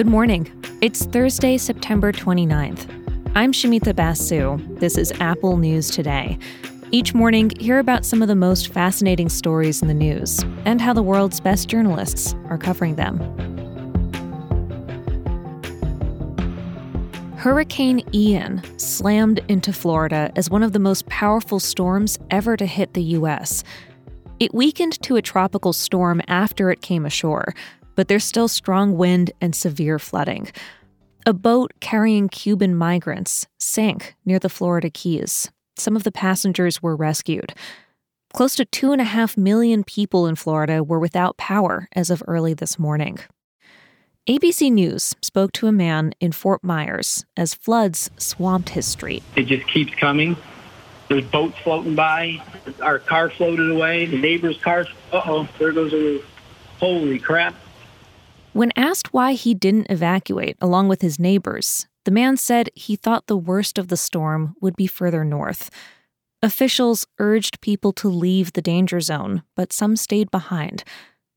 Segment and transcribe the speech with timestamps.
[0.00, 0.50] Good morning.
[0.80, 2.88] It's Thursday, September 29th.
[3.34, 4.56] I'm Shumita Basu.
[4.78, 6.38] This is Apple News Today.
[6.90, 10.94] Each morning, hear about some of the most fascinating stories in the news and how
[10.94, 13.18] the world's best journalists are covering them.
[17.36, 22.94] Hurricane Ian slammed into Florida as one of the most powerful storms ever to hit
[22.94, 23.64] the U.S.
[24.38, 27.52] It weakened to a tropical storm after it came ashore,
[28.00, 30.48] but there's still strong wind and severe flooding.
[31.26, 35.50] A boat carrying Cuban migrants sank near the Florida Keys.
[35.76, 37.52] Some of the passengers were rescued.
[38.32, 42.22] Close to two and a half million people in Florida were without power as of
[42.26, 43.18] early this morning.
[44.26, 49.22] ABC News spoke to a man in Fort Myers as floods swamped his street.
[49.36, 50.38] It just keeps coming.
[51.08, 52.42] There's boats floating by.
[52.80, 54.06] Our car floated away.
[54.06, 54.86] The neighbor's car.
[55.12, 56.24] Uh oh, there goes a roof.
[56.78, 57.54] Holy crap.
[58.52, 63.26] When asked why he didn't evacuate along with his neighbors, the man said he thought
[63.26, 65.70] the worst of the storm would be further north.
[66.42, 70.82] Officials urged people to leave the danger zone, but some stayed behind.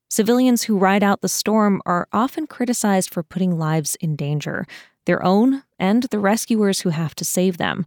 [0.10, 4.66] Civilians who ride out the storm are often criticized for putting lives in danger,
[5.06, 7.86] their own and the rescuers who have to save them.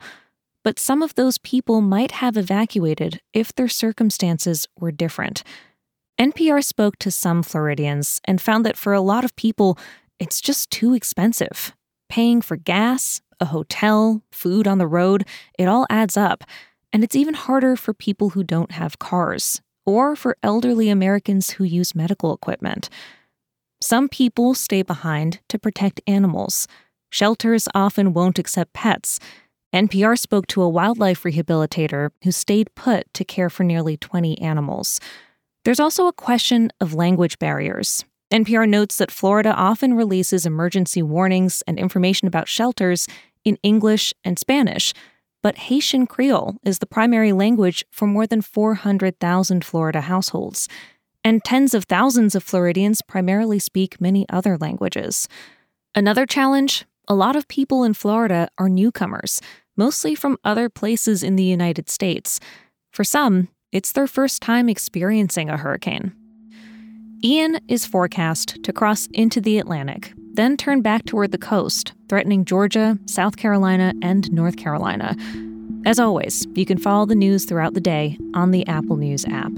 [0.62, 5.42] But some of those people might have evacuated if their circumstances were different.
[6.18, 9.78] NPR spoke to some Floridians and found that for a lot of people,
[10.18, 11.74] it's just too expensive.
[12.08, 15.26] Paying for gas, a hotel, food on the road,
[15.58, 16.42] it all adds up.
[16.90, 21.64] And it's even harder for people who don't have cars, or for elderly Americans who
[21.64, 22.88] use medical equipment.
[23.82, 26.66] Some people stay behind to protect animals.
[27.10, 29.20] Shelters often won't accept pets.
[29.74, 34.98] NPR spoke to a wildlife rehabilitator who stayed put to care for nearly 20 animals.
[35.66, 38.04] There's also a question of language barriers.
[38.32, 43.08] NPR notes that Florida often releases emergency warnings and information about shelters
[43.44, 44.94] in English and Spanish,
[45.42, 50.68] but Haitian Creole is the primary language for more than 400,000 Florida households.
[51.24, 55.26] And tens of thousands of Floridians primarily speak many other languages.
[55.96, 59.40] Another challenge a lot of people in Florida are newcomers,
[59.76, 62.38] mostly from other places in the United States.
[62.92, 66.10] For some, it's their first time experiencing a hurricane.
[67.22, 72.46] Ian is forecast to cross into the Atlantic, then turn back toward the coast, threatening
[72.46, 75.14] Georgia, South Carolina, and North Carolina.
[75.84, 79.52] As always, you can follow the news throughout the day on the Apple News app.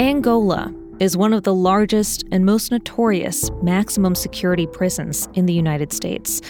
[0.00, 5.92] Angola is one of the largest and most notorious maximum security prisons in the United
[5.92, 6.40] States.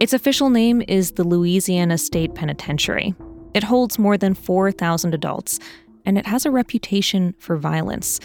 [0.00, 3.14] Its official name is the Louisiana State Penitentiary.
[3.54, 5.58] It holds more than 4,000 adults,
[6.04, 8.20] and it has a reputation for violence.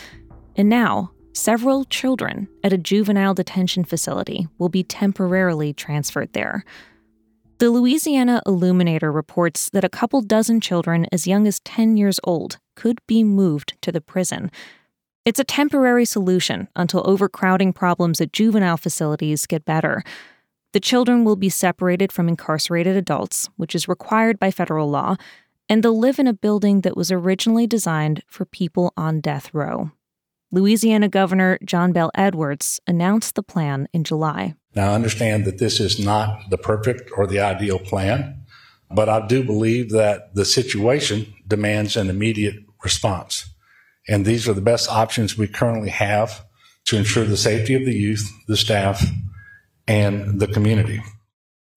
[0.58, 6.66] And now, several children at a juvenile detention facility will be temporarily transferred there.
[7.60, 12.58] The Louisiana Illuminator reports that a couple dozen children as young as 10 years old
[12.76, 14.52] could be moved to the prison
[15.24, 20.04] it's a temporary solution until overcrowding problems at juvenile facilities get better.
[20.74, 25.18] The children will be separated from incarcerated adults, which is required by federal law,
[25.70, 29.92] and they'll live in a building that was originally designed for people on death row.
[30.52, 34.56] Louisiana Governor John Bel Edwards announced the plan in July.
[34.76, 38.44] Now, I understand that this is not the perfect or the ideal plan,
[38.90, 43.51] but I do believe that the situation demands an immediate response.
[44.12, 46.44] And these are the best options we currently have
[46.86, 49.02] to ensure the safety of the youth, the staff,
[49.88, 51.02] and the community.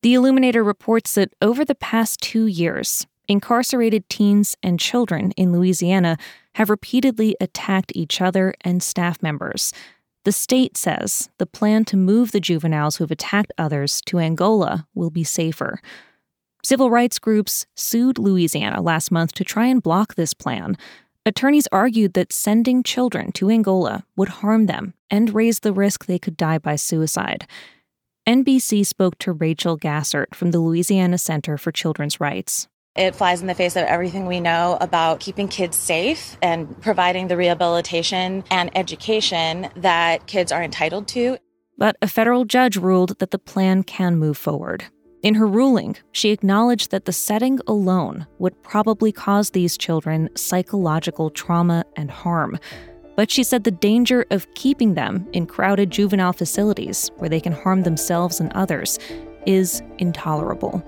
[0.03, 6.17] The Illuminator reports that over the past two years, incarcerated teens and children in Louisiana
[6.57, 9.73] have repeatedly attacked each other and staff members.
[10.25, 14.89] The state says the plan to move the juveniles who have attacked others to Angola
[14.93, 15.81] will be safer.
[16.65, 20.79] Civil rights groups sued Louisiana last month to try and block this plan,
[21.27, 26.19] Attorneys argued that sending children to Angola would harm them and raise the risk they
[26.19, 27.47] could die by suicide.
[28.29, 32.69] NBC spoke to Rachel Gassert from the Louisiana Center for Children's Rights.
[32.95, 37.29] It flies in the face of everything we know about keeping kids safe and providing
[37.29, 41.39] the rehabilitation and education that kids are entitled to.
[41.79, 44.85] But a federal judge ruled that the plan can move forward.
[45.25, 51.31] In her ruling, she acknowledged that the setting alone would probably cause these children psychological
[51.31, 52.59] trauma and harm.
[53.17, 57.55] But she said the danger of keeping them in crowded juvenile facilities where they can
[57.55, 58.99] harm themselves and others
[59.47, 60.85] is intolerable.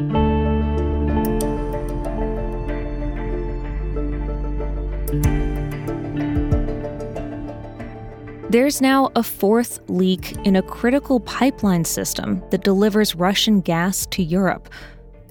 [8.57, 14.23] There's now a fourth leak in a critical pipeline system that delivers Russian gas to
[14.23, 14.71] Europe.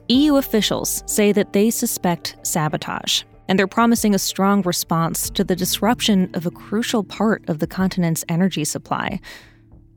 [0.09, 5.55] EU officials say that they suspect sabotage, and they're promising a strong response to the
[5.55, 9.19] disruption of a crucial part of the continent's energy supply.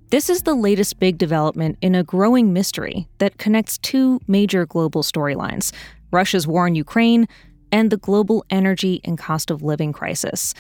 [0.08, 5.02] This is the latest big development in a growing mystery that connects two major global
[5.02, 5.70] storylines
[6.12, 7.28] Russia's war in Ukraine
[7.70, 10.54] and the global energy and cost of living crisis.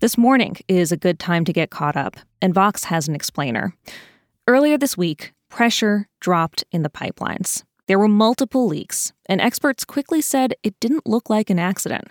[0.00, 3.74] This morning is a good time to get caught up, and Vox has an explainer.
[4.46, 7.62] Earlier this week, pressure dropped in the pipelines.
[7.86, 12.08] There were multiple leaks, and experts quickly said it didn't look like an accident.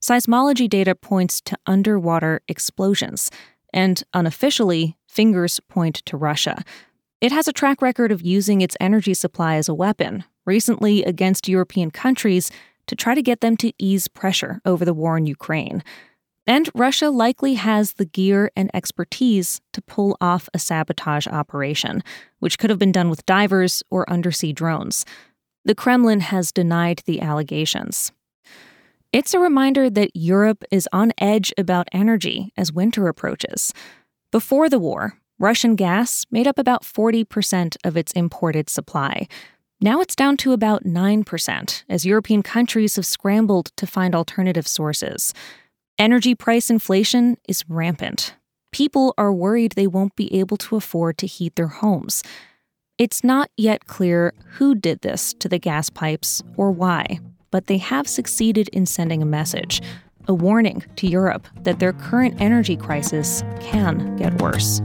[0.00, 3.30] Seismology data points to underwater explosions,
[3.72, 6.62] and unofficially, fingers point to Russia.
[7.20, 11.48] It has a track record of using its energy supply as a weapon, recently against
[11.48, 12.50] European countries,
[12.86, 15.82] to try to get them to ease pressure over the war in Ukraine.
[16.46, 22.02] And Russia likely has the gear and expertise to pull off a sabotage operation,
[22.38, 25.06] which could have been done with divers or undersea drones.
[25.64, 28.12] The Kremlin has denied the allegations.
[29.12, 33.72] It's a reminder that Europe is on edge about energy as winter approaches.
[34.30, 39.28] Before the war, Russian gas made up about 40% of its imported supply.
[39.80, 45.32] Now it's down to about 9% as European countries have scrambled to find alternative sources.
[45.98, 48.34] Energy price inflation is rampant.
[48.72, 52.24] People are worried they won't be able to afford to heat their homes.
[52.98, 57.20] It's not yet clear who did this to the gas pipes or why,
[57.52, 59.80] but they have succeeded in sending a message
[60.26, 64.80] a warning to Europe that their current energy crisis can get worse.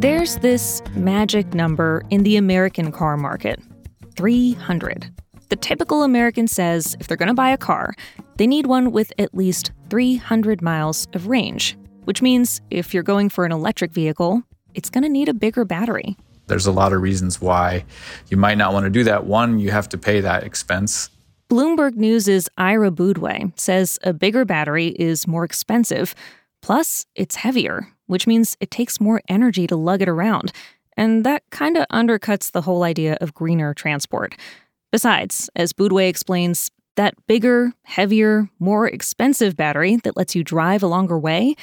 [0.00, 3.60] There's this magic number in the American car market
[4.16, 5.12] 300.
[5.50, 7.92] The typical American says if they're going to buy a car,
[8.38, 13.28] they need one with at least 300 miles of range, which means if you're going
[13.28, 14.42] for an electric vehicle,
[14.72, 16.16] it's going to need a bigger battery.
[16.46, 17.84] There's a lot of reasons why
[18.30, 19.26] you might not want to do that.
[19.26, 21.10] One, you have to pay that expense.
[21.50, 26.14] Bloomberg News' Ira Boudway says a bigger battery is more expensive,
[26.62, 30.52] plus, it's heavier, which means it takes more energy to lug it around.
[30.96, 34.34] And that kind of undercuts the whole idea of greener transport.
[34.90, 40.88] Besides, as Boudway explains, that bigger, heavier, more expensive battery that lets you drive a
[40.88, 41.54] longer way,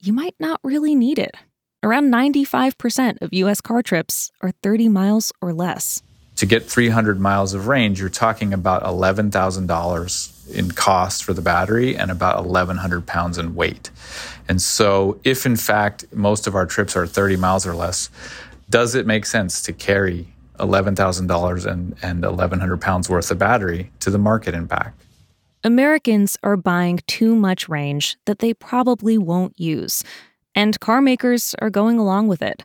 [0.00, 1.34] you might not really need it.
[1.82, 6.02] Around 95% of US car trips are 30 miles or less.
[6.36, 11.96] To get 300 miles of range, you're talking about $11,000 in cost for the battery
[11.96, 13.90] and about 1,100 pounds in weight.
[14.48, 18.10] And so, if in fact most of our trips are 30 miles or less,
[18.70, 20.28] does it make sense to carry
[20.58, 25.00] $11,000 and, and 1,100 pounds worth of battery to the market impact?
[25.64, 30.04] Americans are buying too much range that they probably won't use,
[30.54, 32.62] and car makers are going along with it.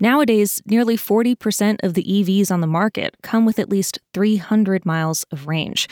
[0.00, 5.24] Nowadays, nearly 40% of the EVs on the market come with at least 300 miles
[5.30, 5.88] of range.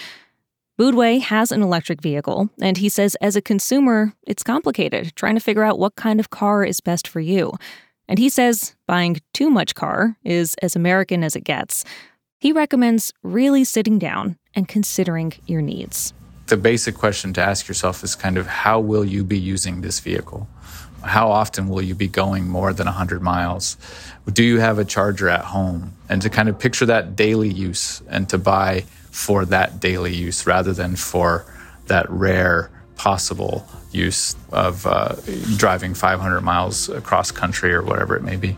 [0.80, 5.40] Boudway has an electric vehicle, and he says as a consumer, it's complicated trying to
[5.40, 7.52] figure out what kind of car is best for you.
[8.08, 11.84] And he says buying too much car is as American as it gets.
[12.38, 16.14] He recommends really sitting down and considering your needs.
[16.46, 20.00] The basic question to ask yourself is kind of how will you be using this
[20.00, 20.48] vehicle?
[21.04, 23.76] How often will you be going more than 100 miles?
[24.32, 25.92] Do you have a charger at home?
[26.08, 30.46] And to kind of picture that daily use and to buy for that daily use
[30.46, 31.46] rather than for
[31.86, 35.14] that rare possible use of uh,
[35.56, 38.56] driving 500 miles across country or whatever it may be.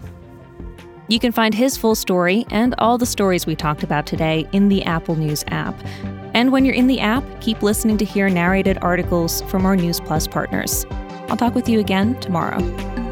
[1.08, 4.68] You can find his full story and all the stories we talked about today in
[4.68, 5.74] the Apple News app.
[6.34, 10.00] And when you're in the app, keep listening to hear narrated articles from our News
[10.00, 10.86] Plus partners.
[11.28, 13.03] I'll talk with you again tomorrow.